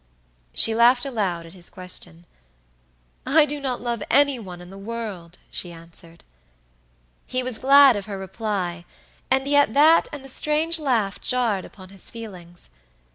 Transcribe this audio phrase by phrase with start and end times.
[0.55, 2.25] She laughed aloud at his question.
[3.23, 6.23] "I do not love any one in the world," she answered.
[7.27, 8.83] He was glad of her reply;
[9.29, 12.71] and yet that and the strange laugh jarred upon his feelings.